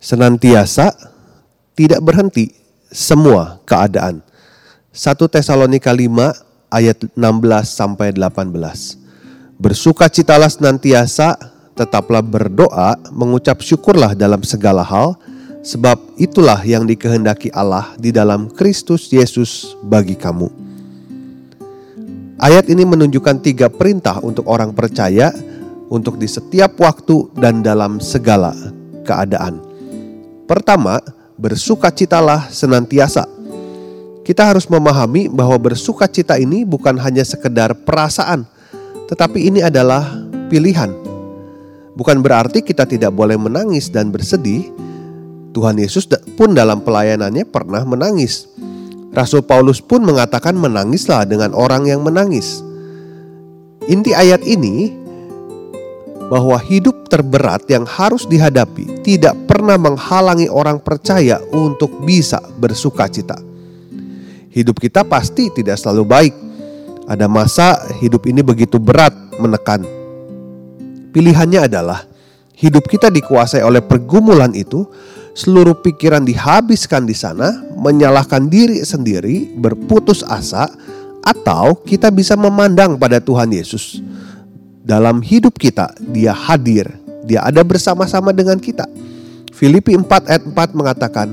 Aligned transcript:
Senantiasa 0.00 0.96
tidak 1.76 2.00
berhenti 2.00 2.56
semua 2.88 3.60
keadaan. 3.68 4.24
1 4.90 5.14
Tesalonika 5.28 5.92
5 5.92 6.72
ayat 6.72 6.98
16 7.14 7.20
sampai 7.68 8.10
18. 8.16 8.98
Bersukacitalah 9.60 10.48
senantiasa, 10.48 11.36
tetaplah 11.76 12.24
berdoa, 12.24 12.96
mengucap 13.12 13.60
syukurlah 13.60 14.16
dalam 14.16 14.40
segala 14.40 14.80
hal, 14.82 15.14
sebab 15.60 16.00
itulah 16.16 16.58
yang 16.64 16.88
dikehendaki 16.88 17.52
Allah 17.52 17.92
di 18.00 18.08
dalam 18.08 18.48
Kristus 18.48 19.12
Yesus 19.12 19.76
bagi 19.84 20.16
kamu. 20.16 20.48
Ayat 22.40 22.72
ini 22.72 22.88
menunjukkan 22.88 23.44
tiga 23.44 23.68
perintah 23.68 24.16
untuk 24.24 24.48
orang 24.48 24.72
percaya 24.72 25.28
untuk 25.92 26.16
di 26.16 26.24
setiap 26.24 26.80
waktu 26.80 27.28
dan 27.36 27.60
dalam 27.60 28.00
segala 28.00 28.56
keadaan. 29.04 29.69
Pertama, 30.50 30.98
bersukacitalah 31.38 32.50
senantiasa. 32.50 33.22
Kita 34.26 34.50
harus 34.50 34.66
memahami 34.66 35.30
bahwa 35.30 35.54
bersukacita 35.70 36.42
ini 36.42 36.66
bukan 36.66 36.98
hanya 36.98 37.22
sekedar 37.22 37.70
perasaan, 37.86 38.42
tetapi 39.06 39.46
ini 39.46 39.62
adalah 39.62 40.10
pilihan. 40.50 40.90
Bukan 41.94 42.18
berarti 42.18 42.66
kita 42.66 42.82
tidak 42.82 43.14
boleh 43.14 43.38
menangis 43.38 43.94
dan 43.94 44.10
bersedih. 44.10 44.66
Tuhan 45.54 45.78
Yesus 45.78 46.10
pun 46.34 46.50
dalam 46.50 46.82
pelayanannya 46.82 47.46
pernah 47.46 47.86
menangis. 47.86 48.50
Rasul 49.14 49.46
Paulus 49.46 49.78
pun 49.78 50.02
mengatakan 50.02 50.58
menangislah 50.58 51.30
dengan 51.30 51.54
orang 51.54 51.86
yang 51.86 52.02
menangis. 52.02 52.58
Inti 53.86 54.18
ayat 54.18 54.42
ini 54.42 54.98
bahwa 56.26 56.58
hidup 56.58 56.99
terberat 57.10 57.66
yang 57.66 57.82
harus 57.82 58.24
dihadapi 58.30 59.02
tidak 59.02 59.34
pernah 59.50 59.74
menghalangi 59.74 60.46
orang 60.46 60.78
percaya 60.78 61.42
untuk 61.50 62.06
bisa 62.06 62.38
bersuka 62.62 63.10
cita. 63.10 63.34
Hidup 64.54 64.78
kita 64.78 65.02
pasti 65.02 65.50
tidak 65.50 65.76
selalu 65.76 66.04
baik. 66.06 66.34
Ada 67.10 67.26
masa 67.26 67.90
hidup 67.98 68.30
ini 68.30 68.38
begitu 68.46 68.78
berat 68.78 69.10
menekan. 69.42 69.82
Pilihannya 71.10 71.66
adalah 71.66 72.06
hidup 72.54 72.86
kita 72.86 73.10
dikuasai 73.10 73.66
oleh 73.66 73.82
pergumulan 73.82 74.54
itu, 74.54 74.86
seluruh 75.34 75.82
pikiran 75.82 76.22
dihabiskan 76.22 77.02
di 77.02 77.18
sana, 77.18 77.50
menyalahkan 77.74 78.46
diri 78.46 78.86
sendiri, 78.86 79.50
berputus 79.58 80.22
asa, 80.22 80.70
atau 81.26 81.74
kita 81.82 82.14
bisa 82.14 82.38
memandang 82.38 82.94
pada 82.94 83.18
Tuhan 83.18 83.50
Yesus 83.50 83.98
dalam 84.90 85.20
hidup 85.20 85.56
kita 85.60 85.92
dia 86.10 86.32
hadir, 86.34 86.88
dia 87.30 87.46
ada 87.46 87.62
bersama-sama 87.62 88.34
dengan 88.34 88.58
kita. 88.58 88.90
Filipi 89.54 89.94
4 89.94 90.26
ayat 90.26 90.42
4 90.42 90.74
mengatakan 90.74 91.30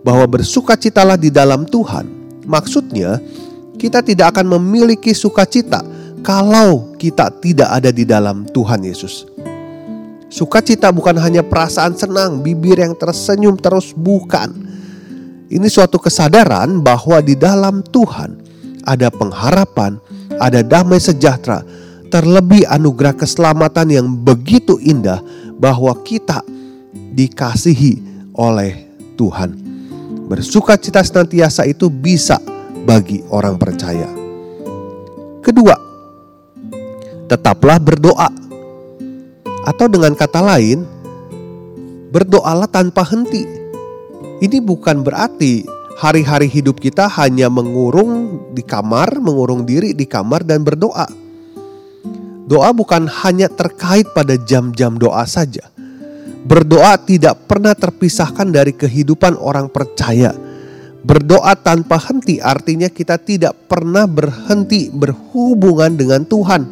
bahwa 0.00 0.24
bersukacitalah 0.24 1.20
di 1.20 1.28
dalam 1.28 1.68
Tuhan. 1.68 2.08
Maksudnya 2.48 3.20
kita 3.76 4.00
tidak 4.00 4.32
akan 4.36 4.56
memiliki 4.56 5.12
sukacita 5.12 5.84
kalau 6.24 6.96
kita 6.96 7.28
tidak 7.44 7.68
ada 7.68 7.92
di 7.92 8.08
dalam 8.08 8.48
Tuhan 8.48 8.80
Yesus. 8.80 9.28
Sukacita 10.32 10.90
bukan 10.90 11.14
hanya 11.20 11.44
perasaan 11.44 11.94
senang, 11.94 12.40
bibir 12.40 12.80
yang 12.80 12.96
tersenyum 12.96 13.54
terus 13.60 13.94
bukan. 13.94 14.50
Ini 15.46 15.68
suatu 15.70 16.00
kesadaran 16.00 16.82
bahwa 16.82 17.20
di 17.22 17.38
dalam 17.38 17.84
Tuhan 17.86 18.40
ada 18.82 19.12
pengharapan, 19.12 20.00
ada 20.42 20.64
damai 20.64 20.98
sejahtera, 20.98 21.62
terlebih 22.08 22.68
anugerah 22.68 23.16
keselamatan 23.16 23.88
yang 23.90 24.06
begitu 24.12 24.76
indah 24.80 25.20
bahwa 25.56 25.94
kita 26.04 26.44
dikasihi 27.14 28.00
oleh 28.34 28.88
Tuhan. 29.14 29.54
Bersuka 30.26 30.74
cita 30.80 31.04
senantiasa 31.04 31.68
itu 31.68 31.92
bisa 31.92 32.40
bagi 32.88 33.20
orang 33.28 33.60
percaya. 33.60 34.08
Kedua, 35.44 35.76
tetaplah 37.28 37.76
berdoa. 37.76 38.30
Atau 39.64 39.88
dengan 39.88 40.12
kata 40.12 40.44
lain, 40.44 40.84
berdoalah 42.12 42.68
tanpa 42.68 43.00
henti. 43.04 43.48
Ini 44.44 44.60
bukan 44.60 45.00
berarti 45.00 45.64
hari-hari 45.96 46.52
hidup 46.52 46.76
kita 46.76 47.08
hanya 47.16 47.48
mengurung 47.48 48.44
di 48.52 48.60
kamar, 48.60 49.16
mengurung 49.24 49.64
diri 49.64 49.96
di 49.96 50.04
kamar 50.04 50.44
dan 50.44 50.60
berdoa 50.60 51.23
Doa 52.44 52.76
bukan 52.76 53.08
hanya 53.24 53.48
terkait 53.48 54.04
pada 54.12 54.36
jam-jam 54.36 55.00
doa 55.00 55.24
saja. 55.24 55.64
Berdoa 56.44 57.00
tidak 57.00 57.48
pernah 57.48 57.72
terpisahkan 57.72 58.52
dari 58.52 58.76
kehidupan 58.76 59.40
orang 59.40 59.72
percaya. 59.72 60.36
Berdoa 61.00 61.56
tanpa 61.56 61.96
henti 61.96 62.44
artinya 62.44 62.92
kita 62.92 63.16
tidak 63.16 63.56
pernah 63.64 64.04
berhenti 64.04 64.92
berhubungan 64.92 65.96
dengan 65.96 66.28
Tuhan. 66.28 66.68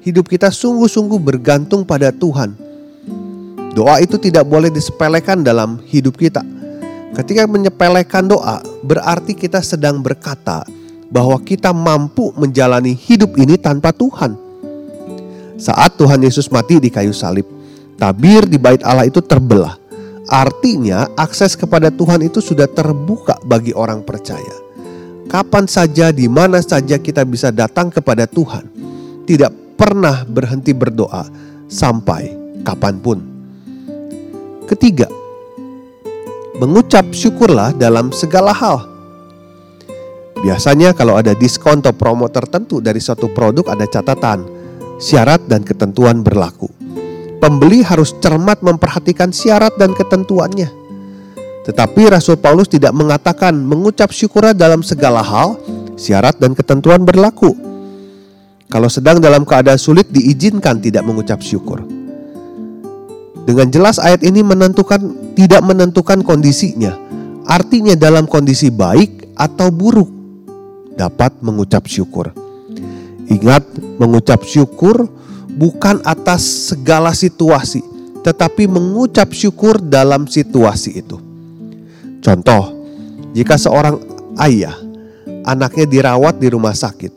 Hidup 0.00 0.24
kita 0.24 0.48
sungguh-sungguh 0.48 1.20
bergantung 1.20 1.84
pada 1.84 2.08
Tuhan. 2.08 2.56
Doa 3.76 4.00
itu 4.00 4.16
tidak 4.16 4.48
boleh 4.48 4.72
disepelekan 4.72 5.44
dalam 5.44 5.84
hidup 5.84 6.16
kita. 6.16 6.40
Ketika 7.12 7.44
menyepelekan 7.44 8.24
doa, 8.24 8.64
berarti 8.80 9.36
kita 9.36 9.60
sedang 9.60 10.00
berkata 10.00 10.64
bahwa 11.12 11.36
kita 11.44 11.76
mampu 11.76 12.32
menjalani 12.40 12.96
hidup 12.96 13.36
ini 13.36 13.60
tanpa 13.60 13.92
Tuhan. 13.92 14.43
Saat 15.54 15.94
Tuhan 15.94 16.18
Yesus 16.18 16.50
mati 16.50 16.82
di 16.82 16.90
kayu 16.90 17.14
salib, 17.14 17.46
tabir 17.94 18.42
di 18.50 18.58
bait 18.58 18.82
Allah 18.82 19.06
itu 19.06 19.22
terbelah. 19.22 19.78
Artinya, 20.26 21.06
akses 21.14 21.54
kepada 21.54 21.92
Tuhan 21.94 22.26
itu 22.26 22.40
sudah 22.42 22.66
terbuka 22.66 23.38
bagi 23.44 23.70
orang 23.76 24.02
percaya. 24.02 24.56
Kapan 25.30 25.68
saja, 25.68 26.10
di 26.10 26.26
mana 26.26 26.58
saja 26.64 26.98
kita 26.98 27.22
bisa 27.22 27.54
datang 27.54 27.92
kepada 27.92 28.26
Tuhan, 28.26 28.66
tidak 29.28 29.52
pernah 29.78 30.24
berhenti 30.26 30.72
berdoa 30.72 31.28
sampai 31.70 32.34
kapan 32.64 32.94
pun. 32.98 33.18
Ketiga, 34.64 35.06
mengucap 36.58 37.04
syukurlah 37.12 37.76
dalam 37.76 38.10
segala 38.10 38.50
hal. 38.50 38.90
Biasanya, 40.40 40.96
kalau 40.96 41.20
ada 41.20 41.36
diskon 41.36 41.78
atau 41.84 41.92
promo 41.94 42.26
tertentu 42.32 42.80
dari 42.80 42.98
suatu 42.98 43.28
produk, 43.28 43.70
ada 43.70 43.84
catatan 43.84 44.53
syarat 44.98 45.42
dan 45.50 45.66
ketentuan 45.66 46.22
berlaku. 46.22 46.70
Pembeli 47.42 47.84
harus 47.84 48.16
cermat 48.24 48.64
memperhatikan 48.64 49.28
syarat 49.28 49.74
dan 49.76 49.92
ketentuannya. 49.92 50.70
Tetapi 51.64 52.12
Rasul 52.12 52.36
Paulus 52.40 52.68
tidak 52.68 52.92
mengatakan 52.92 53.56
mengucap 53.56 54.12
syukur 54.12 54.52
dalam 54.52 54.84
segala 54.84 55.24
hal, 55.24 55.56
syarat 55.96 56.36
dan 56.40 56.52
ketentuan 56.52 57.04
berlaku. 57.04 57.56
Kalau 58.68 58.88
sedang 58.88 59.20
dalam 59.20 59.44
keadaan 59.44 59.80
sulit 59.80 60.08
diizinkan 60.08 60.80
tidak 60.80 61.04
mengucap 61.04 61.40
syukur. 61.44 61.84
Dengan 63.44 63.68
jelas 63.68 64.00
ayat 64.00 64.24
ini 64.24 64.40
menentukan 64.40 65.00
tidak 65.36 65.60
menentukan 65.60 66.24
kondisinya. 66.24 66.96
Artinya 67.44 67.92
dalam 67.92 68.24
kondisi 68.24 68.72
baik 68.72 69.36
atau 69.36 69.68
buruk 69.68 70.08
dapat 70.96 71.36
mengucap 71.44 71.84
syukur. 71.84 72.43
Ingat, 73.30 73.64
mengucap 73.96 74.44
syukur 74.44 75.08
bukan 75.54 76.02
atas 76.04 76.72
segala 76.74 77.14
situasi, 77.14 77.80
tetapi 78.20 78.68
mengucap 78.68 79.32
syukur 79.32 79.80
dalam 79.80 80.26
situasi 80.28 81.00
itu. 81.00 81.16
Contoh, 82.20 82.74
jika 83.36 83.60
seorang 83.60 84.00
ayah 84.40 84.74
anaknya 85.44 85.86
dirawat 85.88 86.40
di 86.40 86.48
rumah 86.52 86.74
sakit, 86.74 87.12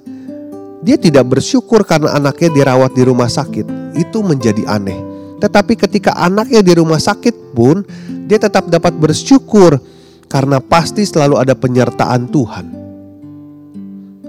dia 0.84 0.96
tidak 1.00 1.26
bersyukur 1.26 1.82
karena 1.84 2.14
anaknya 2.16 2.54
dirawat 2.54 2.94
di 2.94 3.04
rumah 3.04 3.28
sakit, 3.32 3.98
itu 3.98 4.20
menjadi 4.22 4.64
aneh. 4.70 5.00
Tetapi 5.38 5.74
ketika 5.78 6.14
anaknya 6.18 6.62
di 6.62 6.74
rumah 6.78 7.02
sakit 7.02 7.54
pun, 7.54 7.82
dia 8.28 8.38
tetap 8.38 8.70
dapat 8.70 8.94
bersyukur 8.98 9.80
karena 10.28 10.60
pasti 10.60 11.08
selalu 11.08 11.40
ada 11.40 11.56
penyertaan 11.56 12.28
Tuhan. 12.30 12.77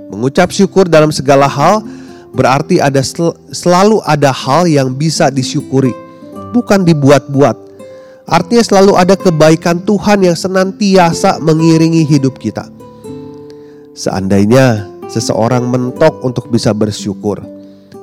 Mengucap 0.08 0.48
syukur 0.48 0.88
dalam 0.88 1.12
segala 1.12 1.44
hal 1.44 1.84
berarti 2.32 2.80
ada 2.80 3.04
sel 3.04 3.36
selalu 3.52 4.00
ada 4.08 4.32
hal 4.32 4.64
yang 4.64 4.92
bisa 4.96 5.28
disyukuri, 5.28 5.92
bukan 6.52 6.84
dibuat-buat. 6.84 7.56
Artinya 8.28 8.64
selalu 8.64 8.92
ada 8.96 9.16
kebaikan 9.16 9.80
Tuhan 9.84 10.20
yang 10.24 10.36
senantiasa 10.36 11.40
mengiringi 11.40 12.04
hidup 12.04 12.36
kita. 12.36 12.68
Seandainya 13.96 14.84
seseorang 15.08 15.64
mentok 15.64 16.20
untuk 16.20 16.52
bisa 16.52 16.76
bersyukur, 16.76 17.40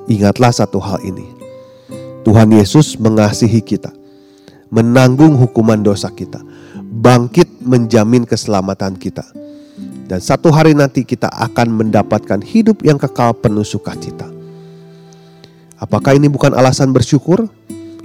ingatlah 0.09 0.49
satu 0.49 0.81
hal 0.81 0.97
ini. 1.05 1.29
Tuhan 2.25 2.49
Yesus 2.57 2.97
mengasihi 2.97 3.61
kita, 3.61 3.93
menanggung 4.73 5.37
hukuman 5.37 5.77
dosa 5.85 6.09
kita, 6.09 6.41
bangkit 6.73 7.61
menjamin 7.61 8.25
keselamatan 8.25 8.97
kita. 8.97 9.44
Dan 10.05 10.21
satu 10.21 10.53
hari 10.53 10.77
nanti 10.77 11.01
kita 11.01 11.27
akan 11.33 11.73
mendapatkan 11.73 12.39
hidup 12.45 12.85
yang 12.85 13.01
kekal 13.01 13.33
penuh 13.33 13.65
sukacita. 13.65 14.29
Apakah 15.81 16.13
ini 16.13 16.29
bukan 16.29 16.53
alasan 16.53 16.93
bersyukur? 16.93 17.49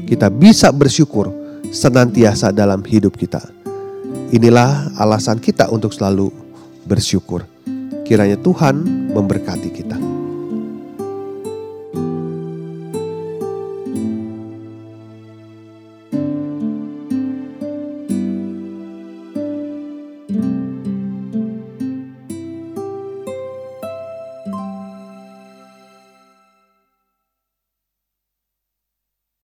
Kita 0.09 0.33
bisa 0.33 0.73
bersyukur 0.73 1.29
senantiasa 1.69 2.51
dalam 2.51 2.81
hidup 2.83 3.21
kita. 3.21 3.45
Inilah 4.33 4.91
alasan 4.97 5.39
kita 5.39 5.69
untuk 5.69 5.93
selalu 5.93 6.33
bersyukur. 6.89 7.45
Kiranya 8.09 8.41
Tuhan 8.41 8.81
memberkati 9.13 9.69
kita. 9.69 10.00